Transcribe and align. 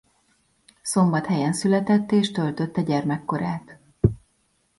Szombathelyen 0.81 1.53
született 1.53 2.11
és 2.11 2.31
töltötte 2.31 2.81
gyermekkorát. 2.81 3.79